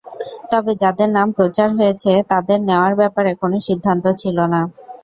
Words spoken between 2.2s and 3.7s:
তাঁদের নেওয়ার ব্যাপারে কোনো